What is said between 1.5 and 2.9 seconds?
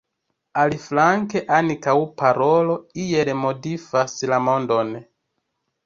ankaŭ parolo